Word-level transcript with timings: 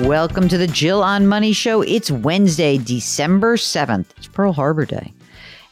Welcome 0.00 0.48
to 0.48 0.58
the 0.58 0.66
Jill 0.66 1.02
on 1.02 1.26
Money 1.26 1.54
Show. 1.54 1.80
It's 1.80 2.10
Wednesday, 2.10 2.76
December 2.76 3.56
7th. 3.56 4.04
It's 4.18 4.26
Pearl 4.26 4.52
Harbor 4.52 4.84
Day. 4.84 5.14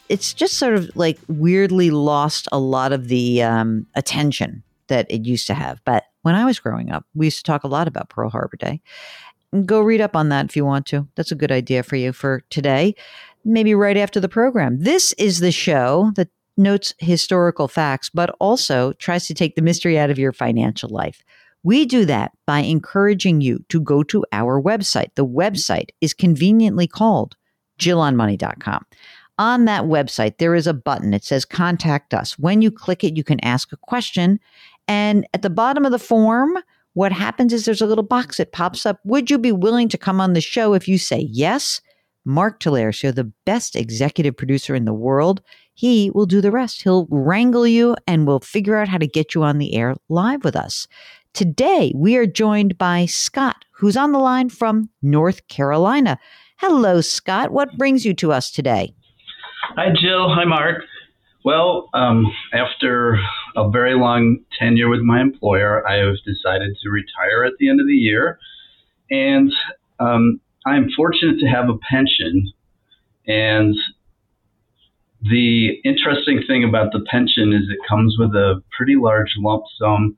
It's 0.09 0.33
just 0.33 0.55
sort 0.55 0.77
of 0.77 0.91
like 0.97 1.19
weirdly 1.29 1.91
lost 1.91 2.49
a 2.51 2.59
lot 2.59 2.95
of 2.95 3.09
the 3.09 3.43
um, 3.43 3.87
attention 3.95 4.63
that 4.87 5.07
it 5.11 5.27
used 5.27 5.47
to 5.49 5.55
have. 5.55 5.83
But 5.85 6.05
when 6.23 6.35
I 6.35 6.47
was 6.47 6.59
growing 6.59 6.91
up, 6.91 7.05
we 7.15 7.27
used 7.27 7.37
to 7.37 7.43
talk 7.43 7.65
a 7.65 7.69
lot 7.69 7.87
about 7.87 8.09
Pearl 8.09 8.31
Harbor 8.31 8.57
Day. 8.57 8.81
Go 9.67 9.83
read 9.83 10.01
up 10.01 10.17
on 10.17 10.31
that 10.31 10.47
if 10.47 10.57
you 10.57 10.65
want 10.65 10.87
to. 10.87 11.07
That's 11.17 11.31
a 11.33 11.37
good 11.37 11.53
idea 11.53 11.83
for 11.83 11.97
you 11.97 12.15
for 12.15 12.43
today, 12.49 12.95
maybe 13.45 13.75
right 13.75 13.99
after 13.99 14.21
the 14.21 14.29
program. 14.31 14.79
This 14.81 15.13
is 15.19 15.41
the 15.41 15.53
show 15.53 16.13
that 16.17 16.31
notes 16.57 16.95
historical 16.97 17.69
facts, 17.69 18.09
but 18.09 18.35
also 18.41 18.95
tries 18.95 19.27
to 19.27 19.35
take 19.35 19.55
the 19.55 19.61
mystery 19.61 19.99
out 19.99 20.09
of 20.09 20.19
your 20.19 20.33
financial 20.33 20.89
life. 20.89 21.23
We 21.65 21.87
do 21.87 22.05
that 22.05 22.33
by 22.47 22.61
encouraging 22.61 23.41
you 23.41 23.65
to 23.71 23.81
go 23.81 24.03
to 24.05 24.25
our 24.33 24.61
website. 24.61 25.09
The 25.17 25.27
website 25.27 25.89
is 26.01 26.15
conveniently 26.15 26.87
called 26.87 27.37
jillonmoney.com. 27.81 28.85
On 29.39 29.65
that 29.65 29.85
website, 29.85 30.39
there 30.39 30.55
is 30.55 30.69
a 30.69 30.75
button. 30.75 31.13
It 31.13 31.25
says 31.25 31.45
contact 31.45 32.15
us. 32.15 32.39
When 32.39 32.63
you 32.63 32.71
click 32.71 33.03
it, 33.03 33.17
you 33.17 33.25
can 33.25 33.41
ask 33.41 33.73
a 33.73 33.77
question. 33.79 34.39
And 34.87 35.27
at 35.35 35.43
the 35.43 35.51
bottom 35.51 35.85
of 35.85 35.91
the 35.91 35.99
form, 35.99 36.57
what 36.93 37.11
happens 37.11 37.53
is 37.53 37.65
there's 37.65 37.83
a 37.83 37.87
little 37.87 38.05
box 38.05 38.37
that 38.37 38.53
pops 38.53 38.87
up. 38.87 39.01
Would 39.05 39.31
you 39.31 39.39
be 39.39 39.51
willing 39.51 39.89
to 39.89 39.99
come 39.99 40.21
on 40.21 40.35
the 40.35 40.41
show? 40.41 40.75
If 40.75 40.87
you 40.87 40.99
say 40.99 41.27
yes, 41.31 41.81
Mark 42.25 42.61
Tolares, 42.61 43.15
the 43.15 43.33
best 43.45 43.75
executive 43.75 44.37
producer 44.37 44.75
in 44.75 44.85
the 44.85 44.95
world. 44.95 45.43
He 45.75 46.11
will 46.15 46.27
do 46.27 46.41
the 46.41 46.53
rest. 46.53 46.83
He'll 46.83 47.07
wrangle 47.11 47.67
you 47.67 47.97
and 48.07 48.27
we'll 48.27 48.41
figure 48.41 48.77
out 48.77 48.89
how 48.89 48.99
to 48.99 49.09
get 49.09 49.35
you 49.35 49.43
on 49.43 49.59
the 49.59 49.75
air 49.75 49.97
live 50.09 50.45
with 50.45 50.55
us. 50.55 50.87
Today, 51.35 51.91
we 51.97 52.17
are 52.17 52.27
joined 52.27 52.79
by 52.79 53.07
Scott, 53.07 53.65
who's 53.73 53.97
on 53.97 54.13
the 54.13 54.21
line 54.21 54.51
from 54.51 54.89
North 55.03 55.49
Carolina. 55.49 56.17
Hello, 56.59 57.01
Scott. 57.01 57.51
What 57.51 57.77
brings 57.77 58.07
you 58.07 58.15
to 58.15 58.31
us 58.31 58.53
today? 58.53 58.95
Hi, 59.75 59.89
Jill. 60.01 60.33
Hi, 60.33 60.45
Mark. 60.45 60.85
Well, 61.45 61.91
um, 61.93 62.33
after 62.53 63.19
a 63.57 63.69
very 63.69 63.95
long 63.95 64.45
tenure 64.57 64.89
with 64.89 65.01
my 65.01 65.21
employer, 65.21 65.85
I 65.89 65.97
have 65.97 66.15
decided 66.25 66.77
to 66.81 66.91
retire 66.91 67.43
at 67.45 67.55
the 67.59 67.69
end 67.69 67.81
of 67.81 67.89
the 67.89 67.95
year. 67.95 68.39
And 69.11 69.53
um, 69.99 70.41
I'm 70.65 70.89
fortunate 70.97 71.41
to 71.41 71.47
have 71.47 71.69
a 71.69 71.77
pension. 71.91 72.53
And 73.27 73.75
the 75.21 75.81
interesting 75.85 76.45
thing 76.47 76.63
about 76.63 76.93
the 76.93 77.05
pension 77.11 77.53
is 77.53 77.63
it 77.69 77.89
comes 77.89 78.15
with 78.21 78.37
a 78.37 78.63
pretty 78.77 78.95
large 78.95 79.35
lump 79.37 79.65
sum 79.81 80.17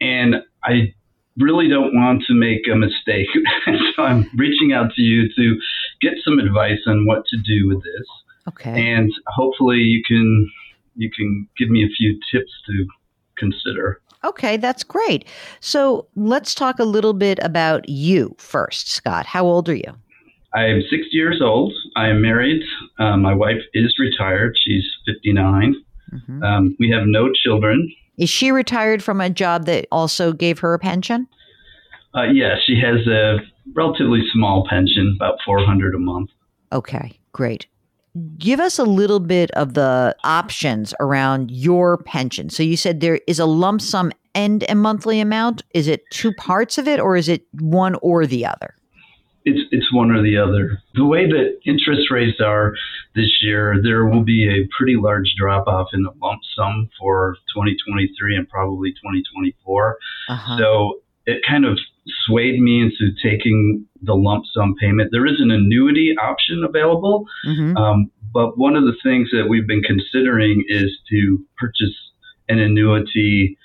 and 0.00 0.36
I 0.64 0.94
really 1.38 1.68
don't 1.68 1.94
want 1.94 2.24
to 2.26 2.34
make 2.34 2.66
a 2.70 2.76
mistake. 2.76 3.28
so 3.96 4.02
I'm 4.02 4.28
reaching 4.36 4.72
out 4.72 4.92
to 4.94 5.02
you 5.02 5.28
to 5.34 5.56
get 6.00 6.14
some 6.24 6.38
advice 6.38 6.80
on 6.86 7.06
what 7.06 7.24
to 7.26 7.36
do 7.36 7.68
with 7.68 7.82
this. 7.82 8.06
Okay. 8.48 8.92
And 8.92 9.12
hopefully 9.26 9.78
you 9.78 10.02
can 10.06 10.50
you 10.96 11.10
can 11.10 11.48
give 11.56 11.68
me 11.70 11.84
a 11.84 11.88
few 11.96 12.18
tips 12.32 12.50
to 12.66 12.86
consider. 13.36 14.00
Okay, 14.24 14.56
that's 14.56 14.82
great. 14.82 15.24
So 15.60 16.08
let's 16.16 16.54
talk 16.54 16.80
a 16.80 16.84
little 16.84 17.12
bit 17.12 17.38
about 17.40 17.88
you 17.88 18.34
first, 18.38 18.90
Scott. 18.90 19.26
How 19.26 19.46
old 19.46 19.68
are 19.68 19.76
you? 19.76 19.94
I'm 20.54 20.80
60 20.80 21.08
years 21.12 21.40
old. 21.40 21.72
I 21.94 22.08
am 22.08 22.20
married. 22.20 22.62
Uh, 22.98 23.16
my 23.16 23.34
wife 23.34 23.60
is 23.74 23.94
retired. 23.98 24.56
She's 24.60 24.84
59. 25.06 25.74
Mm-hmm. 26.12 26.42
Um, 26.42 26.76
we 26.78 26.90
have 26.90 27.04
no 27.06 27.30
children. 27.32 27.92
Is 28.16 28.28
she 28.30 28.50
retired 28.50 29.02
from 29.02 29.20
a 29.20 29.30
job 29.30 29.66
that 29.66 29.86
also 29.92 30.32
gave 30.32 30.58
her 30.60 30.74
a 30.74 30.78
pension? 30.78 31.28
Uh, 32.14 32.24
yeah, 32.24 32.56
she 32.66 32.80
has 32.80 33.06
a 33.06 33.38
relatively 33.74 34.20
small 34.32 34.66
pension, 34.68 35.16
about 35.16 35.38
400 35.44 35.94
a 35.94 35.98
month. 35.98 36.30
Okay, 36.72 37.18
great. 37.32 37.66
Give 38.38 38.58
us 38.58 38.78
a 38.78 38.84
little 38.84 39.20
bit 39.20 39.50
of 39.52 39.74
the 39.74 40.16
options 40.24 40.94
around 40.98 41.50
your 41.50 41.98
pension. 41.98 42.50
So 42.50 42.62
you 42.62 42.76
said 42.76 43.00
there 43.00 43.20
is 43.26 43.38
a 43.38 43.44
lump 43.44 43.80
sum 43.80 44.10
and 44.34 44.64
a 44.68 44.74
monthly 44.74 45.20
amount. 45.20 45.62
Is 45.74 45.86
it 45.86 46.02
two 46.10 46.32
parts 46.32 46.78
of 46.78 46.88
it 46.88 46.98
or 46.98 47.16
is 47.16 47.28
it 47.28 47.46
one 47.52 47.94
or 48.02 48.26
the 48.26 48.46
other? 48.46 48.74
It's 49.48 49.60
it's 49.70 49.92
one 49.92 50.10
or 50.10 50.22
the 50.22 50.36
other. 50.36 50.82
The 50.94 51.04
way 51.04 51.26
that 51.26 51.58
interest 51.64 52.10
rates 52.10 52.40
are 52.40 52.74
this 53.14 53.38
year, 53.40 53.76
there 53.82 54.06
will 54.06 54.22
be 54.22 54.48
a 54.48 54.68
pretty 54.76 54.96
large 54.96 55.34
drop 55.38 55.66
off 55.66 55.88
in 55.92 56.02
the 56.02 56.12
lump 56.22 56.40
sum 56.56 56.88
for 56.98 57.36
2023 57.54 58.36
and 58.36 58.48
probably 58.48 58.90
2024. 58.92 59.98
Uh-huh. 60.28 60.58
So 60.58 61.00
it 61.26 61.42
kind 61.46 61.64
of 61.64 61.78
swayed 62.26 62.60
me 62.60 62.80
into 62.80 63.12
taking 63.22 63.86
the 64.02 64.14
lump 64.14 64.44
sum 64.54 64.74
payment. 64.80 65.10
There 65.12 65.26
is 65.26 65.40
an 65.40 65.50
annuity 65.50 66.14
option 66.20 66.64
available, 66.64 67.26
mm-hmm. 67.46 67.76
um, 67.76 68.10
but 68.32 68.58
one 68.58 68.76
of 68.76 68.84
the 68.84 68.96
things 69.02 69.28
that 69.32 69.48
we've 69.48 69.66
been 69.66 69.82
considering 69.82 70.64
is 70.68 70.90
to 71.10 71.44
purchase 71.58 71.94
an 72.48 72.58
annuity 72.58 73.58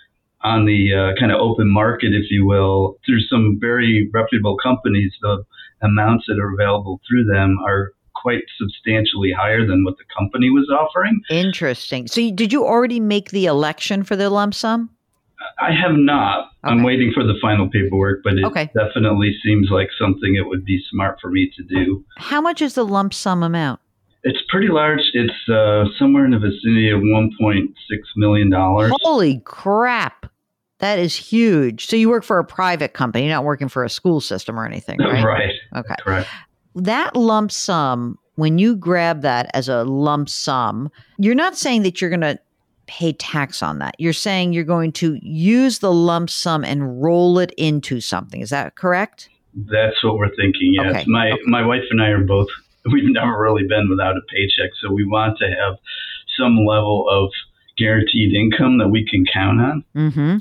on 0.43 0.65
the 0.65 0.93
uh, 0.93 1.19
kind 1.19 1.31
of 1.31 1.39
open 1.39 1.69
market, 1.69 2.13
if 2.13 2.29
you 2.29 2.45
will, 2.45 2.97
through 3.05 3.21
some 3.21 3.57
very 3.59 4.09
reputable 4.13 4.57
companies. 4.61 5.13
The 5.21 5.45
amounts 5.83 6.25
that 6.27 6.39
are 6.39 6.53
available 6.53 6.99
through 7.07 7.25
them 7.25 7.57
are 7.67 7.91
quite 8.15 8.43
substantially 8.57 9.31
higher 9.31 9.65
than 9.65 9.83
what 9.83 9.97
the 9.97 10.05
company 10.17 10.49
was 10.49 10.69
offering. 10.69 11.21
Interesting. 11.29 12.07
So, 12.07 12.31
did 12.31 12.53
you 12.53 12.65
already 12.65 12.99
make 12.99 13.31
the 13.31 13.45
election 13.45 14.03
for 14.03 14.15
the 14.15 14.29
lump 14.29 14.53
sum? 14.53 14.89
I 15.59 15.71
have 15.71 15.95
not. 15.95 16.51
Okay. 16.63 16.73
I'm 16.73 16.83
waiting 16.83 17.11
for 17.13 17.23
the 17.23 17.33
final 17.41 17.69
paperwork, 17.69 18.21
but 18.23 18.33
it 18.33 18.45
okay. 18.45 18.69
definitely 18.73 19.35
seems 19.43 19.69
like 19.69 19.89
something 19.99 20.35
it 20.35 20.47
would 20.47 20.63
be 20.63 20.81
smart 20.89 21.19
for 21.21 21.29
me 21.29 21.51
to 21.57 21.63
do. 21.63 22.05
How 22.17 22.39
much 22.39 22.61
is 22.61 22.75
the 22.75 22.85
lump 22.85 23.13
sum 23.13 23.43
amount? 23.43 23.81
It's 24.23 24.39
pretty 24.49 24.69
large. 24.69 25.01
It's 25.13 25.49
uh, 25.49 25.83
somewhere 25.99 26.23
in 26.23 26.31
the 26.31 26.39
vicinity 26.39 26.89
of 26.89 27.01
$1.6 27.01 27.73
million. 28.15 28.51
Holy 28.53 29.41
crap. 29.43 30.27
That 30.83 30.99
is 30.99 31.15
huge. 31.15 31.85
So 31.85 31.95
you 31.95 32.09
work 32.09 32.25
for 32.25 32.39
a 32.39 32.43
private 32.43 32.91
company, 32.91 33.29
not 33.29 33.45
working 33.45 33.69
for 33.69 33.85
a 33.85 33.89
school 33.89 34.19
system 34.19 34.59
or 34.59 34.65
anything, 34.65 34.99
right? 34.99 35.23
Right. 35.23 35.53
Okay. 35.77 35.95
Correct. 36.01 36.29
That 36.75 37.15
lump 37.15 37.53
sum, 37.53 38.19
when 38.35 38.57
you 38.57 38.75
grab 38.75 39.21
that 39.21 39.49
as 39.53 39.69
a 39.69 39.85
lump 39.85 40.27
sum, 40.27 40.91
you're 41.17 41.35
not 41.35 41.55
saying 41.55 41.83
that 41.83 42.01
you're 42.01 42.09
going 42.09 42.19
to 42.19 42.37
pay 42.87 43.13
tax 43.13 43.63
on 43.63 43.79
that. 43.79 43.95
You're 43.97 44.11
saying 44.11 44.51
you're 44.51 44.65
going 44.65 44.91
to 44.91 45.17
use 45.21 45.79
the 45.79 45.93
lump 45.93 46.29
sum 46.29 46.65
and 46.65 47.01
roll 47.01 47.39
it 47.39 47.53
into 47.55 48.01
something. 48.01 48.41
Is 48.41 48.49
that 48.49 48.75
correct? 48.75 49.29
That's 49.55 50.03
what 50.03 50.17
we're 50.17 50.35
thinking. 50.35 50.73
Yes. 50.73 50.93
Okay. 50.93 51.05
My 51.07 51.31
okay. 51.31 51.41
my 51.45 51.65
wife 51.65 51.83
and 51.91 52.01
I 52.01 52.07
are 52.07 52.25
both 52.25 52.49
we've 52.91 53.05
never 53.05 53.41
really 53.41 53.65
been 53.65 53.89
without 53.89 54.17
a 54.17 54.21
paycheck, 54.35 54.71
so 54.81 54.91
we 54.91 55.05
want 55.05 55.37
to 55.37 55.45
have 55.45 55.77
some 56.37 56.65
level 56.65 57.07
of 57.09 57.31
guaranteed 57.77 58.33
income 58.33 58.77
that 58.77 58.89
we 58.89 59.05
can 59.05 59.25
count 59.31 59.59
on. 59.59 59.83
Mm-hmm. 59.95 60.37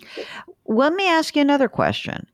Let 0.66 0.92
me 0.94 1.08
ask 1.08 1.34
you 1.36 1.42
another 1.42 1.68
question. 1.68 2.26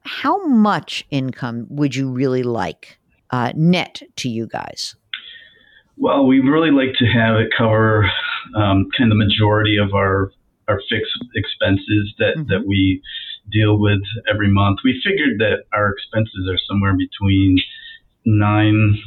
How 0.00 0.44
much 0.46 1.06
income 1.10 1.66
would 1.70 1.94
you 1.94 2.10
really 2.10 2.42
like 2.42 2.98
uh, 3.30 3.52
net 3.54 4.02
to 4.16 4.28
you 4.28 4.46
guys? 4.46 4.96
Well, 5.96 6.26
we 6.26 6.40
really 6.40 6.70
like 6.70 6.94
to 6.98 7.06
have 7.06 7.36
it 7.36 7.52
cover 7.56 8.10
um, 8.56 8.88
kind 8.96 9.10
of 9.10 9.18
the 9.18 9.24
majority 9.24 9.76
of 9.76 9.94
our 9.94 10.30
our 10.66 10.80
fixed 10.88 11.12
expenses 11.34 12.14
that, 12.18 12.36
mm-hmm. 12.36 12.48
that 12.48 12.66
we 12.66 13.02
deal 13.52 13.78
with 13.78 14.00
every 14.32 14.50
month. 14.50 14.78
We 14.82 15.00
figured 15.04 15.38
that 15.38 15.64
our 15.74 15.90
expenses 15.90 16.48
are 16.48 16.58
somewhere 16.66 16.94
between 16.96 17.58
nine 18.24 18.98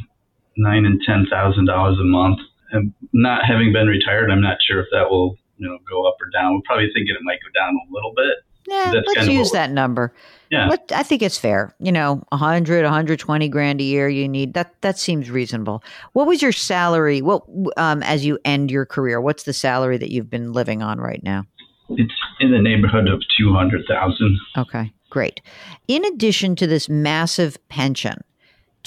nine 0.56 0.86
and 0.86 1.02
ten 1.06 1.26
thousand 1.30 1.66
dollars 1.66 1.98
a 2.00 2.06
month. 2.06 2.40
And 2.72 2.94
not 3.14 3.46
having 3.46 3.72
been 3.72 3.88
retired, 3.88 4.30
I'm 4.30 4.42
not 4.42 4.58
sure 4.68 4.82
if 4.82 4.88
that 4.92 5.10
will 5.10 5.38
you 5.58 5.68
know 5.68 5.78
go 5.90 6.08
up 6.08 6.16
or 6.22 6.30
down. 6.30 6.56
We're 6.56 6.62
probably 6.66 6.88
thinking 6.94 7.16
it 7.16 7.24
might 7.24 7.40
go 7.42 7.60
down 7.60 7.76
a 7.76 7.94
little 7.94 8.14
bit. 8.16 8.38
Yeah, 8.68 9.02
let's 9.16 9.30
use 9.30 9.52
that 9.52 9.72
number. 9.72 10.14
Yeah, 10.52 10.68
Let, 10.68 10.92
I 10.94 11.02
think 11.02 11.22
it's 11.22 11.38
fair. 11.38 11.74
You 11.80 11.92
know, 11.92 12.22
100, 12.30 12.84
120 12.84 13.50
grand 13.50 13.80
a 13.80 13.84
year 13.84 14.10
you 14.10 14.28
need. 14.28 14.54
That 14.54 14.74
that 14.82 15.00
seems 15.00 15.30
reasonable. 15.30 15.84
What 16.14 16.28
was 16.28 16.42
your 16.42 16.52
salary? 16.52 17.22
What 17.22 17.44
um, 17.78 18.04
as 18.04 18.26
you 18.26 18.40
end 18.44 18.70
your 18.70 18.86
career? 18.86 19.22
What's 19.22 19.44
the 19.44 19.54
salary 19.54 19.98
that 19.98 20.12
you've 20.12 20.30
been 20.30 20.52
living 20.52 20.82
on 20.82 21.00
right 21.00 21.24
now? 21.24 21.46
It's 21.90 22.14
in 22.42 22.52
the 22.52 22.60
neighborhood 22.60 23.08
of 23.08 23.22
two 23.38 23.54
hundred 23.54 23.86
thousand. 23.88 24.38
Okay, 24.58 24.92
great. 25.10 25.42
In 25.88 26.04
addition 26.04 26.58
to 26.58 26.68
this 26.68 26.90
massive 26.90 27.58
pension, 27.70 28.22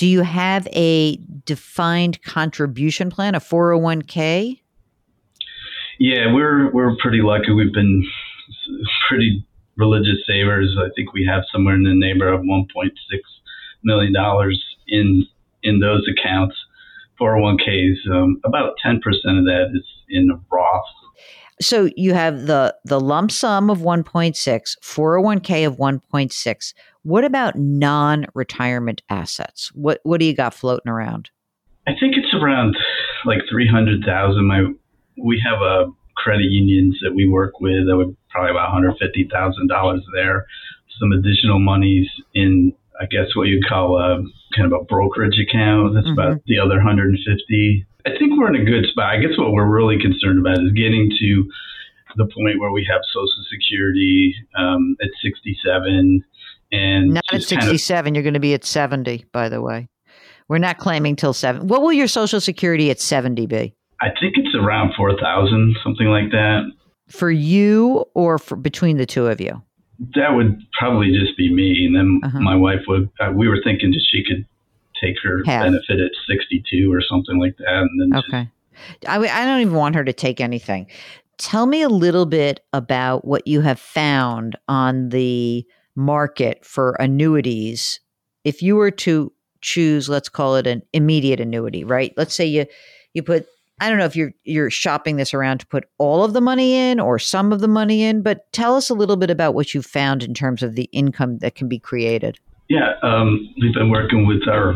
do 0.00 0.06
you 0.06 0.22
have 0.22 0.66
a 0.68 1.18
defined 1.44 2.22
contribution 2.22 3.10
plan, 3.10 3.34
a 3.34 3.38
401k? 3.38 4.58
Yeah, 5.98 6.32
we're 6.32 6.72
we're 6.72 6.96
pretty 6.96 7.20
lucky. 7.20 7.52
We've 7.52 7.74
been 7.74 8.02
pretty 9.06 9.46
religious 9.76 10.16
savers. 10.26 10.74
I 10.80 10.88
think 10.96 11.12
we 11.12 11.26
have 11.30 11.42
somewhere 11.52 11.74
in 11.74 11.84
the 11.84 11.92
neighborhood 11.92 12.40
of 12.40 12.46
1.6 12.46 12.88
million 13.84 14.14
dollars 14.14 14.64
in 14.88 15.26
in 15.62 15.80
those 15.80 16.08
accounts. 16.08 16.56
401ks, 17.20 18.10
um, 18.10 18.40
about 18.46 18.76
10% 18.82 18.96
of 18.96 19.44
that 19.44 19.66
is 19.74 19.84
in 20.08 20.30
Roth. 20.50 20.82
So 21.60 21.90
you 21.96 22.14
have 22.14 22.46
the 22.46 22.74
the 22.84 23.00
lump 23.00 23.30
sum 23.30 23.70
of 23.70 23.78
1.6, 23.78 24.34
401k 24.82 25.66
of 25.66 25.76
1.6. 25.76 26.74
What 27.02 27.24
about 27.24 27.56
non-retirement 27.56 29.02
assets? 29.10 29.70
What 29.74 30.00
what 30.04 30.20
do 30.20 30.26
you 30.26 30.34
got 30.34 30.54
floating 30.54 30.90
around? 30.90 31.30
I 31.86 31.92
think 31.98 32.14
it's 32.16 32.32
around 32.34 32.76
like 33.24 33.40
300,000. 33.50 34.46
My 34.46 34.64
we 35.22 35.42
have 35.44 35.60
a 35.60 35.86
credit 36.16 36.46
unions 36.50 36.98
that 37.02 37.14
we 37.14 37.28
work 37.28 37.60
with 37.60 37.86
that 37.86 37.96
would 37.96 38.16
probably 38.30 38.50
about 38.50 38.70
$150,000 38.72 40.00
there. 40.14 40.46
Some 40.98 41.12
additional 41.12 41.58
monies 41.58 42.06
in, 42.34 42.72
I 43.00 43.06
guess, 43.06 43.34
what 43.34 43.48
you'd 43.48 43.66
call 43.66 43.96
a 43.98 44.22
kind 44.54 44.70
of 44.70 44.78
a 44.78 44.84
brokerage 44.84 45.38
account. 45.40 45.94
That's 45.94 46.06
mm-hmm. 46.06 46.18
about 46.18 46.42
the 46.46 46.58
other 46.58 46.76
150. 46.76 47.86
I 48.06 48.10
think 48.18 48.38
we're 48.38 48.54
in 48.54 48.60
a 48.60 48.64
good 48.64 48.86
spot. 48.90 49.16
I 49.16 49.20
guess 49.20 49.36
what 49.38 49.52
we're 49.52 49.68
really 49.68 49.98
concerned 50.00 50.38
about 50.38 50.58
is 50.58 50.72
getting 50.72 51.10
to 51.20 51.50
the 52.16 52.26
point 52.26 52.58
where 52.60 52.72
we 52.72 52.86
have 52.90 53.00
Social 53.12 53.44
Security 53.50 54.34
um, 54.56 54.96
at 55.00 55.08
67. 55.22 56.24
And 56.72 57.14
not 57.14 57.24
at 57.32 57.42
67, 57.42 58.04
kind 58.04 58.08
of, 58.08 58.14
you're 58.14 58.22
going 58.22 58.34
to 58.34 58.40
be 58.40 58.54
at 58.54 58.64
70, 58.64 59.26
by 59.32 59.48
the 59.48 59.60
way. 59.60 59.88
We're 60.48 60.58
not 60.58 60.78
claiming 60.78 61.16
till 61.16 61.32
seven. 61.32 61.68
What 61.68 61.82
will 61.82 61.92
your 61.92 62.08
Social 62.08 62.40
Security 62.40 62.90
at 62.90 63.00
70 63.00 63.46
be? 63.46 63.74
I 64.00 64.08
think 64.20 64.34
it's 64.36 64.54
around 64.54 64.94
4,000, 64.96 65.76
something 65.84 66.06
like 66.08 66.30
that. 66.30 66.70
For 67.08 67.30
you 67.30 68.04
or 68.14 68.38
for 68.38 68.56
between 68.56 68.96
the 68.96 69.06
two 69.06 69.26
of 69.26 69.40
you? 69.40 69.62
That 70.14 70.34
would 70.34 70.62
probably 70.78 71.12
just 71.12 71.36
be 71.36 71.52
me. 71.52 71.86
And 71.86 71.96
then 71.96 72.20
uh-huh. 72.24 72.40
my 72.40 72.56
wife 72.56 72.80
would, 72.88 73.10
uh, 73.20 73.32
we 73.32 73.48
were 73.48 73.60
thinking 73.62 73.90
that 73.90 74.02
she 74.10 74.24
could 74.24 74.46
take 75.02 75.16
her 75.22 75.42
Half. 75.44 75.64
benefit 75.64 76.00
at 76.00 76.10
62 76.28 76.92
or 76.92 77.02
something 77.02 77.38
like 77.38 77.56
that. 77.58 77.66
And 77.68 78.12
then 78.12 78.18
okay. 78.18 78.48
Just, 79.02 79.08
I, 79.08 79.16
I 79.16 79.44
don't 79.44 79.60
even 79.60 79.74
want 79.74 79.94
her 79.94 80.04
to 80.04 80.12
take 80.12 80.40
anything. 80.40 80.86
Tell 81.38 81.66
me 81.66 81.82
a 81.82 81.88
little 81.88 82.26
bit 82.26 82.60
about 82.72 83.24
what 83.24 83.46
you 83.46 83.60
have 83.62 83.80
found 83.80 84.56
on 84.68 85.10
the 85.10 85.66
market 85.96 86.64
for 86.64 86.92
annuities. 86.94 88.00
If 88.44 88.62
you 88.62 88.76
were 88.76 88.90
to 88.90 89.32
choose, 89.60 90.08
let's 90.08 90.28
call 90.28 90.56
it 90.56 90.66
an 90.66 90.82
immediate 90.92 91.40
annuity, 91.40 91.84
right? 91.84 92.12
Let's 92.16 92.34
say 92.34 92.46
you 92.46 92.66
you 93.12 93.22
put 93.22 93.46
I 93.80 93.88
don't 93.88 93.98
know 93.98 94.04
if 94.04 94.14
you're 94.14 94.32
you're 94.44 94.70
shopping 94.70 95.16
this 95.16 95.32
around 95.32 95.58
to 95.58 95.66
put 95.66 95.84
all 95.96 96.22
of 96.22 96.34
the 96.34 96.40
money 96.40 96.74
in 96.74 97.00
or 97.00 97.18
some 97.18 97.50
of 97.50 97.60
the 97.60 97.68
money 97.68 98.02
in, 98.02 98.22
but 98.22 98.52
tell 98.52 98.76
us 98.76 98.90
a 98.90 98.94
little 98.94 99.16
bit 99.16 99.30
about 99.30 99.54
what 99.54 99.72
you 99.72 99.80
found 99.80 100.22
in 100.22 100.34
terms 100.34 100.62
of 100.62 100.74
the 100.74 100.84
income 100.92 101.38
that 101.38 101.54
can 101.54 101.66
be 101.66 101.78
created. 101.78 102.38
Yeah, 102.68 102.92
um, 103.02 103.52
we've 103.60 103.74
been 103.74 103.90
working 103.90 104.26
with 104.26 104.46
our 104.46 104.74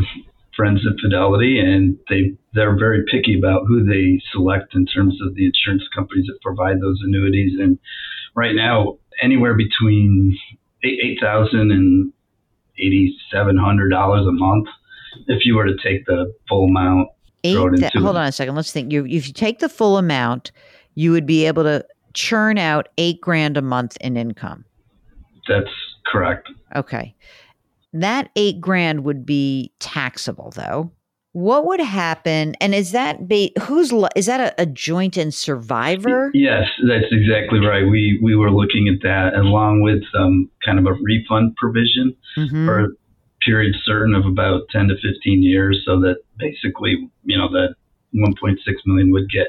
friends 0.56 0.80
at 0.86 0.98
Fidelity, 1.02 1.60
and 1.60 1.98
they 2.08 2.32
they're 2.54 2.76
very 2.78 3.04
picky 3.10 3.38
about 3.38 3.66
who 3.68 3.84
they 3.84 4.20
select 4.32 4.74
in 4.74 4.86
terms 4.86 5.18
of 5.20 5.34
the 5.34 5.44
insurance 5.46 5.84
companies 5.94 6.26
that 6.26 6.40
provide 6.42 6.80
those 6.80 7.00
annuities. 7.04 7.60
And 7.60 7.78
right 8.34 8.54
now, 8.54 8.98
anywhere 9.22 9.54
between 9.54 10.36
eight 10.82 11.18
thousand 11.20 11.72
and 11.72 12.12
eighty 12.78 13.14
seven 13.30 13.58
hundred 13.58 13.90
dollars 13.90 14.26
a 14.26 14.32
month, 14.32 14.68
if 15.26 15.44
you 15.44 15.56
were 15.56 15.66
to 15.66 15.76
take 15.82 16.06
the 16.06 16.32
full 16.48 16.64
amount 16.64 17.08
Eight, 17.44 17.56
hold 17.56 18.17
on 18.17 18.26
a 18.26 18.32
second. 18.32 18.55
Let's 18.55 18.73
think. 18.73 18.91
You, 18.91 19.05
if 19.05 19.29
you 19.29 19.35
take 19.35 19.58
the 19.58 19.69
full 19.69 19.99
amount, 19.99 20.50
you 20.94 21.12
would 21.12 21.26
be 21.26 21.46
able 21.46 21.62
to 21.64 21.85
churn 22.14 22.56
out 22.56 22.88
eight 22.96 23.20
grand 23.20 23.56
a 23.56 23.62
month 23.62 23.99
in 24.00 24.17
income. 24.17 24.64
That's 25.46 25.70
correct. 26.06 26.49
Okay. 26.75 27.14
That 27.93 28.31
eight 28.35 28.61
grand 28.61 29.05
would 29.05 29.26
be 29.26 29.73
taxable, 29.79 30.52
though. 30.56 30.91
What 31.32 31.67
would 31.67 31.81
happen? 31.81 32.55
And 32.61 32.75
is 32.75 32.93
that 32.93 33.29
be, 33.29 33.52
who's 33.62 33.93
is 34.14 34.26
that 34.26 34.41
a, 34.41 34.62
a, 34.62 34.67
joint 34.67 35.17
and 35.17 35.35
survivor? 35.35 36.31
Yes, 36.32 36.69
that's 36.88 37.11
exactly 37.11 37.58
right. 37.58 37.82
We 37.82 38.20
we 38.23 38.37
were 38.37 38.52
looking 38.52 38.89
at 38.89 39.03
that 39.03 39.34
along 39.34 39.82
with 39.82 40.03
um, 40.17 40.48
kind 40.65 40.79
of 40.79 40.86
a 40.86 40.93
refund 40.93 41.56
provision 41.56 42.17
mm-hmm. 42.36 42.67
for 42.67 42.96
period 43.44 43.74
certain 43.84 44.15
of 44.15 44.27
about 44.27 44.63
10 44.70 44.89
to 44.89 44.94
15 44.94 45.43
years 45.43 45.82
so 45.84 46.01
that 46.01 46.17
basically, 46.39 47.10
you 47.24 47.39
know, 47.39 47.48
that 47.51 47.74
1.6 48.15 48.56
million 48.86 49.13
would 49.13 49.31
get 49.31 49.48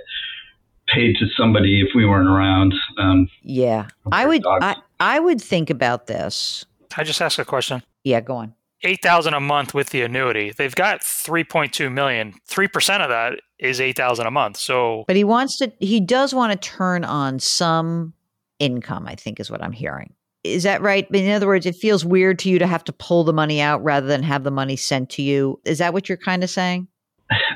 paid 0.87 1.15
to 1.17 1.25
somebody 1.37 1.81
if 1.81 1.89
we 1.95 2.05
weren't 2.05 2.29
around. 2.29 2.73
Um, 2.97 3.27
yeah. 3.41 3.87
I 4.11 4.25
would, 4.25 4.45
I, 4.45 4.75
I 4.99 5.19
would 5.19 5.41
think 5.41 5.69
about 5.69 6.07
this. 6.07 6.65
I 6.97 7.03
just 7.03 7.21
ask 7.21 7.39
a 7.39 7.45
question? 7.45 7.81
Yeah, 8.03 8.21
go 8.21 8.35
on. 8.35 8.53
8000 8.83 9.33
a 9.33 9.39
month 9.39 9.73
with 9.73 9.89
the 9.89 10.03
annuity. 10.03 10.51
They've 10.51 10.75
got 10.75 11.01
3.2 11.01 11.91
million. 11.91 12.33
3% 12.47 13.01
of 13.01 13.09
that 13.09 13.39
is 13.59 13.81
8000 13.81 14.25
a 14.27 14.31
month. 14.31 14.57
So 14.57 15.05
But 15.07 15.15
he 15.15 15.23
wants 15.23 15.57
to 15.57 15.71
he 15.79 15.99
does 15.99 16.35
want 16.35 16.51
to 16.51 16.69
turn 16.69 17.03
on 17.03 17.39
some 17.39 18.13
income, 18.59 19.07
I 19.07 19.15
think 19.15 19.39
is 19.39 19.49
what 19.49 19.63
I'm 19.63 19.71
hearing. 19.71 20.13
Is 20.53 20.63
that 20.63 20.81
right? 20.81 21.09
In 21.11 21.31
other 21.31 21.47
words, 21.47 21.65
it 21.65 21.75
feels 21.75 22.05
weird 22.05 22.39
to 22.39 22.49
you 22.49 22.59
to 22.59 22.67
have 22.67 22.83
to 22.85 22.93
pull 22.93 23.23
the 23.23 23.33
money 23.33 23.61
out 23.61 23.83
rather 23.83 24.07
than 24.07 24.23
have 24.23 24.43
the 24.43 24.51
money 24.51 24.75
sent 24.75 25.09
to 25.11 25.21
you. 25.21 25.59
Is 25.65 25.79
that 25.79 25.93
what 25.93 26.07
you're 26.07 26.17
kind 26.17 26.43
of 26.43 26.49
saying? 26.49 26.87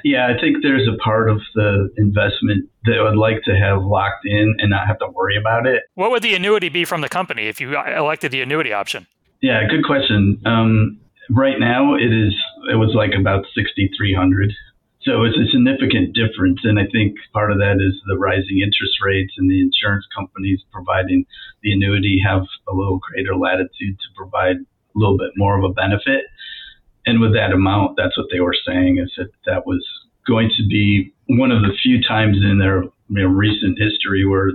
Yeah, 0.03 0.27
I 0.27 0.39
think 0.39 0.57
there's 0.63 0.87
a 0.87 0.97
part 0.97 1.29
of 1.29 1.39
the 1.53 1.89
investment 1.97 2.67
that 2.85 2.97
I 2.99 3.03
would 3.03 3.17
like 3.17 3.43
to 3.43 3.55
have 3.55 3.83
locked 3.83 4.25
in 4.25 4.55
and 4.57 4.71
not 4.71 4.87
have 4.87 4.97
to 4.99 5.07
worry 5.13 5.37
about 5.37 5.67
it. 5.67 5.83
What 5.93 6.09
would 6.09 6.23
the 6.23 6.33
annuity 6.33 6.69
be 6.69 6.85
from 6.85 7.01
the 7.01 7.09
company 7.09 7.47
if 7.47 7.61
you 7.61 7.77
elected 7.77 8.31
the 8.31 8.41
annuity 8.41 8.73
option? 8.73 9.05
Yeah, 9.41 9.61
good 9.69 9.85
question. 9.85 10.41
Um, 10.45 10.99
right 11.29 11.59
now, 11.59 11.93
it 11.93 12.11
is. 12.11 12.33
It 12.71 12.75
was 12.75 12.93
like 12.95 13.11
about 13.19 13.45
sixty 13.53 13.91
three 13.95 14.13
hundred. 14.13 14.51
So 15.01 15.23
it's 15.23 15.37
a 15.37 15.47
significant 15.51 16.13
difference. 16.13 16.59
And 16.63 16.77
I 16.77 16.83
think 16.91 17.15
part 17.31 17.51
of 17.51 17.57
that 17.59 17.79
is 17.79 17.95
the 18.05 18.17
rising 18.17 18.59
interest 18.59 18.99
rates 19.01 19.33
and 19.37 19.49
the 19.49 19.61
insurance 19.61 20.05
companies 20.15 20.59
providing 20.71 21.25
the 21.63 21.71
annuity 21.71 22.21
have 22.25 22.43
a 22.67 22.75
little 22.75 22.99
greater 22.99 23.35
latitude 23.35 23.95
to 23.95 24.07
provide 24.15 24.57
a 24.57 24.95
little 24.95 25.17
bit 25.17 25.31
more 25.37 25.57
of 25.57 25.63
a 25.63 25.73
benefit. 25.73 26.25
And 27.05 27.21
with 27.21 27.33
that 27.33 27.53
amount, 27.53 27.95
that's 27.95 28.17
what 28.17 28.27
they 28.31 28.41
were 28.41 28.55
saying 28.67 28.99
is 28.99 29.11
that 29.17 29.31
that 29.45 29.65
was 29.65 29.85
going 30.27 30.51
to 30.57 30.67
be 30.67 31.13
one 31.27 31.51
of 31.51 31.61
the 31.61 31.73
few 31.81 32.03
times 32.03 32.37
in 32.43 32.59
their 32.59 32.83
you 32.83 33.23
know, 33.23 33.27
recent 33.27 33.79
history 33.79 34.25
where 34.25 34.51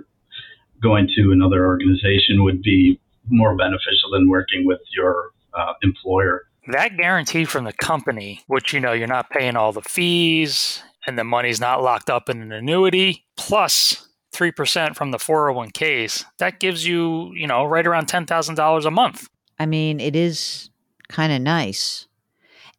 going 0.82 1.08
to 1.16 1.32
another 1.32 1.64
organization 1.64 2.44
would 2.44 2.60
be 2.60 3.00
more 3.28 3.56
beneficial 3.56 4.10
than 4.12 4.28
working 4.28 4.66
with 4.66 4.80
your 4.94 5.30
uh, 5.54 5.72
employer 5.82 6.42
that 6.68 6.96
guarantee 6.96 7.44
from 7.44 7.64
the 7.64 7.72
company, 7.72 8.42
which 8.46 8.72
you 8.72 8.80
know 8.80 8.92
you're 8.92 9.06
not 9.06 9.30
paying 9.30 9.56
all 9.56 9.72
the 9.72 9.82
fees 9.82 10.82
and 11.06 11.18
the 11.18 11.24
money's 11.24 11.60
not 11.60 11.82
locked 11.82 12.08
up 12.10 12.28
in 12.28 12.40
an 12.40 12.52
annuity, 12.52 13.24
plus 13.36 14.08
3% 14.32 14.96
from 14.96 15.10
the 15.10 15.18
401ks, 15.18 16.24
that 16.38 16.60
gives 16.60 16.86
you, 16.86 17.32
you 17.34 17.46
know, 17.46 17.64
right 17.64 17.86
around 17.86 18.08
$10,000 18.08 18.84
a 18.84 18.90
month. 18.90 19.28
I 19.58 19.66
mean, 19.66 20.00
it 20.00 20.16
is 20.16 20.70
kind 21.08 21.32
of 21.32 21.40
nice. 21.40 22.06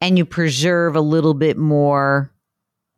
And 0.01 0.17
you 0.17 0.25
preserve 0.25 0.95
a 0.95 1.01
little 1.01 1.33
bit 1.33 1.57
more 1.57 2.31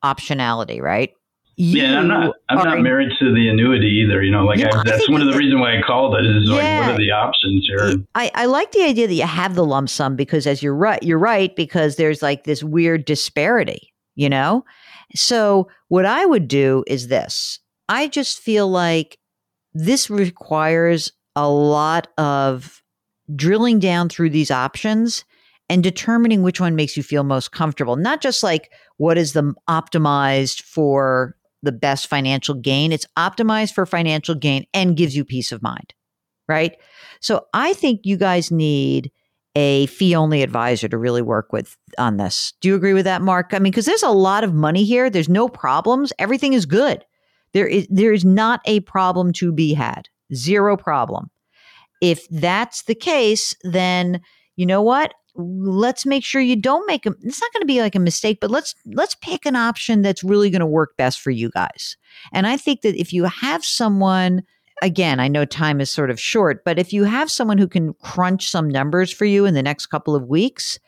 optionality, 0.04 0.82
right? 0.82 1.14
You 1.60 1.82
yeah, 1.82 2.00
I'm 2.00 2.08
not. 2.08 2.36
I'm 2.50 2.64
not 2.64 2.82
married 2.82 3.10
to 3.18 3.34
the 3.34 3.50
annuity 3.50 4.04
either. 4.06 4.22
You 4.22 4.32
know, 4.32 4.46
like 4.46 4.60
I, 4.60 4.84
that's 4.84 5.10
one 5.10 5.22
of 5.22 5.28
the 5.28 5.36
reasons 5.36 5.60
why 5.60 5.76
I 5.76 5.82
called 5.82 6.14
it. 6.14 6.24
Is 6.24 6.48
yeah, 6.48 6.56
like, 6.56 6.88
what 6.88 6.94
are 6.94 6.98
the 7.00 7.10
options 7.10 7.66
here? 7.68 7.96
I, 8.14 8.32
I 8.36 8.46
like 8.46 8.72
the 8.74 8.84
idea 8.84 9.08
that 9.08 9.14
you 9.16 9.24
have 9.24 9.56
the 9.56 9.66
lump 9.66 9.90
sum 9.90 10.16
because, 10.16 10.46
as 10.46 10.62
you're 10.62 10.76
right, 10.76 11.02
you're 11.02 11.18
right 11.18 11.56
because 11.56 11.96
there's 11.96 12.22
like 12.22 12.44
this 12.44 12.64
weird 12.64 13.06
disparity. 13.06 13.92
You 14.14 14.30
know, 14.30 14.66
so 15.16 15.68
what 15.88 16.06
I 16.06 16.28
would 16.28 16.48
do 16.48 16.84
is 16.86 17.08
this. 17.08 17.60
I 17.90 18.08
just 18.08 18.40
feel 18.40 18.68
like 18.68 19.18
this 19.74 20.12
requires 20.12 21.12
a 21.36 21.50
lot 21.50 22.08
of 22.20 22.84
drilling 23.36 23.80
down 23.80 24.10
through 24.10 24.30
these 24.30 24.52
options 24.52 25.26
and 25.70 25.82
determining 25.82 26.44
which 26.44 26.62
one 26.62 26.76
makes 26.76 26.96
you 26.96 27.02
feel 27.02 27.24
most 27.24 27.52
comfortable. 27.52 27.96
Not 27.96 28.22
just 28.22 28.44
like 28.44 28.72
what 28.98 29.18
is 29.18 29.34
the 29.34 29.56
optimized 29.68 30.62
for 30.62 31.36
the 31.64 31.72
best 31.72 32.08
financial 32.08 32.56
gain, 32.56 32.92
it's 32.92 33.08
optimized 33.18 33.74
for 33.74 33.86
financial 33.86 34.36
gain 34.36 34.66
and 34.74 34.98
gives 34.98 35.16
you 35.16 35.26
peace 35.26 35.52
of 35.52 35.62
mind, 35.62 35.94
right? 36.48 36.78
So 37.20 37.46
I 37.54 37.74
think 37.74 38.02
you 38.04 38.18
guys 38.18 38.52
need 38.52 39.12
a 39.56 39.88
fee 39.88 40.16
only 40.16 40.44
advisor 40.44 40.88
to 40.88 40.98
really 40.98 41.24
work 41.24 41.52
with 41.52 41.76
on 41.98 42.18
this. 42.18 42.54
Do 42.62 42.68
you 42.68 42.76
agree 42.76 42.94
with 42.94 43.06
that, 43.06 43.24
Mark? 43.24 43.54
I 43.54 43.60
mean, 43.60 43.72
because 43.72 43.88
there's 43.88 44.04
a 44.04 44.10
lot 44.10 44.44
of 44.44 44.54
money 44.54 44.86
here, 44.86 45.10
there's 45.10 45.30
no 45.30 45.50
problems, 45.50 46.14
everything 46.20 46.54
is 46.54 46.68
good. 46.68 47.04
There 47.54 47.68
is 47.68 47.88
there 47.90 48.14
is 48.14 48.24
not 48.24 48.62
a 48.66 48.82
problem 48.82 49.34
to 49.34 49.52
be 49.52 49.74
had. 49.74 50.10
Zero 50.34 50.78
problem. 50.78 51.32
If 52.02 52.28
that's 52.30 52.84
the 52.84 52.94
case, 52.94 53.56
then 53.64 54.22
you 54.58 54.66
know 54.68 54.82
what? 54.84 55.14
Let's 55.38 56.06
make 56.06 56.24
sure 56.24 56.42
you 56.42 56.56
don't 56.56 56.88
make 56.88 57.06
a 57.06 57.14
it's 57.22 57.40
not 57.40 57.54
going 57.54 57.62
to 57.62 57.68
be 57.68 57.82
like 57.82 57.96
a 57.96 58.00
mistake 58.00 58.40
but 58.42 58.50
let's 58.50 58.74
let's 58.86 59.16
pick 59.16 59.46
an 59.46 59.56
option 59.56 60.02
that's 60.02 60.24
really 60.24 60.50
going 60.50 60.60
to 60.60 60.66
work 60.66 60.98
best 60.98 61.22
for 61.22 61.32
you 61.32 61.50
guys 61.52 61.96
and 62.34 62.48
i 62.48 62.58
think 62.58 62.82
that 62.82 63.00
if 63.00 63.14
you 63.14 63.26
have 63.26 63.64
someone 63.64 64.42
again 64.82 65.20
i 65.20 65.28
know 65.28 65.46
time 65.46 65.80
is 65.80 65.92
sort 65.92 66.10
of 66.10 66.20
short 66.20 66.64
but 66.66 66.80
if 66.80 66.92
you 66.92 67.04
have 67.04 67.30
someone 67.30 67.58
who 67.58 67.68
can 67.68 67.94
crunch 68.02 68.50
some 68.50 68.68
numbers 68.68 69.12
for 69.14 69.26
you 69.26 69.46
in 69.46 69.54
the 69.54 69.64
next 69.64 69.86
couple 69.88 70.16
of 70.16 70.28
weeks 70.28 70.80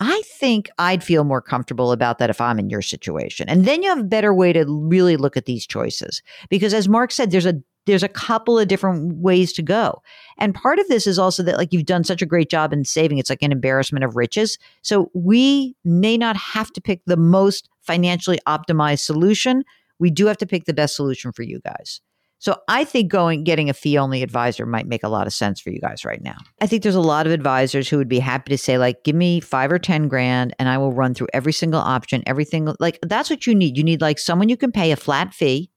I 0.00 0.22
think 0.38 0.70
I'd 0.78 1.02
feel 1.02 1.24
more 1.24 1.42
comfortable 1.42 1.90
about 1.90 2.18
that 2.18 2.30
if 2.30 2.40
I'm 2.40 2.60
in 2.60 2.70
your 2.70 2.82
situation. 2.82 3.48
And 3.48 3.64
then 3.64 3.82
you 3.82 3.88
have 3.88 3.98
a 3.98 4.04
better 4.04 4.32
way 4.32 4.52
to 4.52 4.64
really 4.64 5.16
look 5.16 5.36
at 5.36 5.46
these 5.46 5.66
choices. 5.66 6.22
Because 6.48 6.72
as 6.72 6.88
Mark 6.88 7.10
said, 7.10 7.32
there's 7.32 7.46
a 7.46 7.60
there's 7.88 8.02
a 8.02 8.08
couple 8.08 8.58
of 8.58 8.68
different 8.68 9.16
ways 9.16 9.50
to 9.54 9.62
go. 9.62 10.02
And 10.36 10.54
part 10.54 10.78
of 10.78 10.86
this 10.88 11.06
is 11.06 11.18
also 11.18 11.42
that 11.42 11.56
like 11.56 11.72
you've 11.72 11.86
done 11.86 12.04
such 12.04 12.20
a 12.20 12.26
great 12.26 12.50
job 12.50 12.72
in 12.72 12.84
saving, 12.84 13.16
it's 13.16 13.30
like 13.30 13.42
an 13.42 13.50
embarrassment 13.50 14.04
of 14.04 14.14
riches. 14.14 14.58
So 14.82 15.10
we 15.14 15.74
may 15.84 16.18
not 16.18 16.36
have 16.36 16.70
to 16.74 16.82
pick 16.82 17.00
the 17.06 17.16
most 17.16 17.68
financially 17.80 18.38
optimized 18.46 19.00
solution. 19.00 19.64
We 19.98 20.10
do 20.10 20.26
have 20.26 20.36
to 20.36 20.46
pick 20.46 20.66
the 20.66 20.74
best 20.74 20.96
solution 20.96 21.32
for 21.32 21.42
you 21.42 21.60
guys. 21.64 22.02
So 22.40 22.56
I 22.68 22.84
think 22.84 23.10
going 23.10 23.42
getting 23.42 23.70
a 23.70 23.74
fee 23.74 23.96
only 23.96 24.22
advisor 24.22 24.66
might 24.66 24.86
make 24.86 25.02
a 25.02 25.08
lot 25.08 25.26
of 25.26 25.32
sense 25.32 25.58
for 25.58 25.70
you 25.70 25.80
guys 25.80 26.04
right 26.04 26.22
now. 26.22 26.36
I 26.60 26.66
think 26.66 26.82
there's 26.82 26.94
a 26.94 27.00
lot 27.00 27.26
of 27.26 27.32
advisors 27.32 27.88
who 27.88 27.96
would 27.96 28.08
be 28.08 28.20
happy 28.20 28.50
to 28.50 28.58
say 28.58 28.76
like 28.76 29.02
give 29.02 29.16
me 29.16 29.40
5 29.40 29.72
or 29.72 29.78
10 29.78 30.08
grand 30.08 30.54
and 30.58 30.68
I 30.68 30.76
will 30.76 30.92
run 30.92 31.14
through 31.14 31.28
every 31.32 31.54
single 31.54 31.80
option, 31.80 32.22
everything 32.26 32.72
like 32.78 32.98
that's 33.02 33.30
what 33.30 33.46
you 33.46 33.54
need. 33.54 33.78
You 33.78 33.82
need 33.82 34.02
like 34.02 34.18
someone 34.18 34.50
you 34.50 34.58
can 34.58 34.72
pay 34.72 34.92
a 34.92 34.96
flat 34.96 35.32
fee 35.32 35.70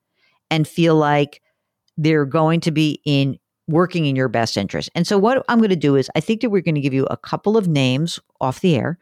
and 0.50 0.68
feel 0.68 0.94
like 0.94 1.40
they're 1.96 2.24
going 2.24 2.60
to 2.60 2.70
be 2.70 3.00
in 3.04 3.38
working 3.68 4.06
in 4.06 4.16
your 4.16 4.28
best 4.28 4.56
interest. 4.56 4.90
And 4.94 5.06
so 5.06 5.18
what 5.18 5.44
I'm 5.48 5.58
going 5.58 5.70
to 5.70 5.76
do 5.76 5.96
is 5.96 6.10
I 6.16 6.20
think 6.20 6.40
that 6.40 6.50
we're 6.50 6.62
going 6.62 6.74
to 6.74 6.80
give 6.80 6.94
you 6.94 7.06
a 7.06 7.16
couple 7.16 7.56
of 7.56 7.68
names 7.68 8.18
off 8.40 8.60
the 8.60 8.76
air 8.76 8.98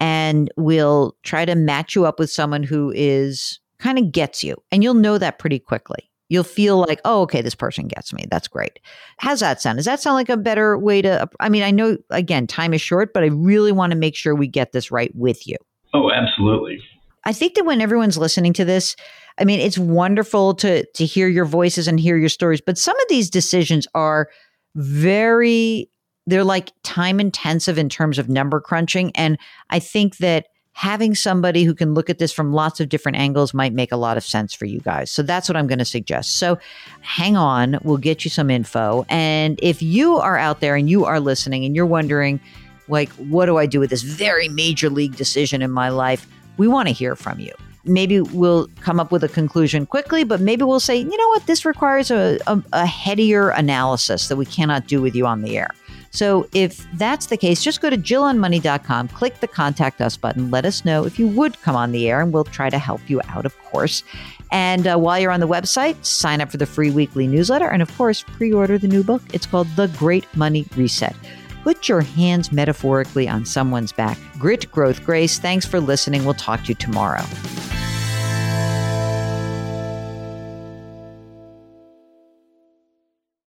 and 0.00 0.50
we'll 0.56 1.16
try 1.22 1.44
to 1.44 1.54
match 1.54 1.94
you 1.94 2.06
up 2.06 2.18
with 2.18 2.30
someone 2.30 2.62
who 2.62 2.92
is 2.94 3.58
kind 3.78 3.98
of 3.98 4.12
gets 4.12 4.42
you. 4.44 4.56
And 4.70 4.82
you'll 4.82 4.94
know 4.94 5.18
that 5.18 5.38
pretty 5.38 5.58
quickly. 5.58 6.10
You'll 6.30 6.42
feel 6.42 6.78
like, 6.78 7.00
oh, 7.04 7.22
okay, 7.22 7.42
this 7.42 7.54
person 7.54 7.86
gets 7.86 8.12
me. 8.12 8.24
That's 8.30 8.48
great. 8.48 8.80
How's 9.18 9.40
that 9.40 9.60
sound? 9.60 9.76
Does 9.76 9.84
that 9.84 10.00
sound 10.00 10.14
like 10.14 10.30
a 10.30 10.38
better 10.38 10.78
way 10.78 11.02
to? 11.02 11.28
I 11.38 11.48
mean, 11.48 11.62
I 11.62 11.70
know, 11.70 11.98
again, 12.10 12.46
time 12.46 12.72
is 12.72 12.80
short, 12.80 13.12
but 13.12 13.22
I 13.22 13.26
really 13.26 13.72
want 13.72 13.92
to 13.92 13.98
make 13.98 14.16
sure 14.16 14.34
we 14.34 14.48
get 14.48 14.72
this 14.72 14.90
right 14.90 15.14
with 15.14 15.46
you. 15.46 15.56
Oh, 15.92 16.10
absolutely. 16.10 16.80
I 17.24 17.32
think 17.32 17.54
that 17.54 17.64
when 17.64 17.80
everyone's 17.80 18.18
listening 18.18 18.52
to 18.54 18.64
this, 18.64 18.96
I 19.38 19.44
mean, 19.44 19.60
it's 19.60 19.78
wonderful 19.78 20.54
to 20.56 20.84
to 20.84 21.04
hear 21.04 21.28
your 21.28 21.44
voices 21.44 21.88
and 21.88 21.98
hear 21.98 22.16
your 22.16 22.28
stories, 22.28 22.60
but 22.60 22.78
some 22.78 22.98
of 22.98 23.06
these 23.08 23.30
decisions 23.30 23.86
are 23.94 24.28
very 24.74 25.90
they're 26.26 26.44
like 26.44 26.72
time 26.82 27.20
intensive 27.20 27.76
in 27.76 27.88
terms 27.88 28.18
of 28.18 28.28
number 28.28 28.60
crunching 28.60 29.12
and 29.14 29.38
I 29.70 29.78
think 29.78 30.16
that 30.18 30.46
having 30.74 31.14
somebody 31.14 31.62
who 31.62 31.74
can 31.74 31.94
look 31.94 32.10
at 32.10 32.18
this 32.18 32.32
from 32.32 32.52
lots 32.52 32.80
of 32.80 32.88
different 32.88 33.16
angles 33.16 33.54
might 33.54 33.72
make 33.72 33.92
a 33.92 33.96
lot 33.96 34.16
of 34.16 34.24
sense 34.24 34.52
for 34.52 34.64
you 34.64 34.80
guys. 34.80 35.10
So 35.10 35.22
that's 35.22 35.48
what 35.48 35.56
I'm 35.56 35.68
going 35.68 35.78
to 35.78 35.84
suggest. 35.84 36.36
So 36.36 36.58
hang 37.00 37.36
on, 37.36 37.78
we'll 37.84 37.96
get 37.96 38.24
you 38.24 38.30
some 38.30 38.50
info. 38.50 39.06
And 39.08 39.58
if 39.62 39.82
you 39.82 40.16
are 40.16 40.36
out 40.36 40.60
there 40.60 40.74
and 40.74 40.90
you 40.90 41.04
are 41.04 41.20
listening 41.20 41.64
and 41.64 41.76
you're 41.76 41.86
wondering, 41.86 42.40
like, 42.88 43.08
what 43.12 43.46
do 43.46 43.56
I 43.56 43.66
do 43.66 43.78
with 43.78 43.90
this 43.90 44.02
very 44.02 44.48
major 44.48 44.90
league 44.90 45.14
decision 45.16 45.62
in 45.62 45.70
my 45.70 45.90
life? 45.90 46.26
We 46.56 46.68
want 46.68 46.88
to 46.88 46.94
hear 46.94 47.16
from 47.16 47.40
you. 47.40 47.52
Maybe 47.84 48.20
we'll 48.20 48.68
come 48.80 48.98
up 48.98 49.12
with 49.12 49.22
a 49.24 49.28
conclusion 49.28 49.84
quickly, 49.84 50.24
but 50.24 50.40
maybe 50.40 50.62
we'll 50.62 50.80
say, 50.80 50.96
you 50.96 51.16
know 51.16 51.28
what, 51.28 51.46
this 51.46 51.64
requires 51.66 52.10
a, 52.10 52.38
a, 52.46 52.62
a 52.72 52.86
headier 52.86 53.50
analysis 53.50 54.28
that 54.28 54.36
we 54.36 54.46
cannot 54.46 54.86
do 54.86 55.02
with 55.02 55.14
you 55.14 55.26
on 55.26 55.42
the 55.42 55.58
air. 55.58 55.68
So 56.14 56.48
if 56.54 56.86
that's 56.92 57.26
the 57.26 57.36
case, 57.36 57.62
just 57.62 57.80
go 57.80 57.90
to 57.90 57.98
jillonmoney.com, 57.98 59.08
click 59.08 59.40
the 59.40 59.48
contact 59.48 60.00
us 60.00 60.16
button, 60.16 60.48
let 60.50 60.64
us 60.64 60.84
know 60.84 61.04
if 61.04 61.18
you 61.18 61.26
would 61.26 61.60
come 61.60 61.74
on 61.74 61.90
the 61.90 62.08
air, 62.08 62.20
and 62.20 62.32
we'll 62.32 62.44
try 62.44 62.70
to 62.70 62.78
help 62.78 63.00
you 63.10 63.20
out, 63.28 63.44
of 63.44 63.58
course. 63.64 64.04
And 64.52 64.86
uh, 64.86 64.96
while 64.96 65.18
you're 65.18 65.32
on 65.32 65.40
the 65.40 65.48
website, 65.48 66.02
sign 66.04 66.40
up 66.40 66.52
for 66.52 66.56
the 66.56 66.66
free 66.66 66.92
weekly 66.92 67.26
newsletter, 67.26 67.68
and 67.68 67.82
of 67.82 67.94
course, 67.98 68.22
pre 68.22 68.52
order 68.52 68.78
the 68.78 68.86
new 68.86 69.02
book. 69.02 69.22
It's 69.32 69.44
called 69.44 69.66
The 69.74 69.88
Great 69.88 70.24
Money 70.36 70.64
Reset. 70.76 71.16
Put 71.64 71.88
your 71.88 72.02
hands 72.02 72.52
metaphorically 72.52 73.26
on 73.26 73.46
someone's 73.46 73.90
back. 73.90 74.18
Grit, 74.38 74.70
growth, 74.70 75.02
grace. 75.02 75.38
Thanks 75.38 75.64
for 75.64 75.80
listening. 75.80 76.26
We'll 76.26 76.34
talk 76.34 76.60
to 76.64 76.68
you 76.68 76.74
tomorrow. 76.74 77.24